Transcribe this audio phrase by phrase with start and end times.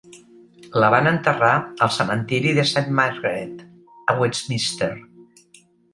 [0.83, 1.51] La van enterrar
[1.87, 3.61] al cementiri de Saint Margaret,
[4.15, 4.93] a Westminster.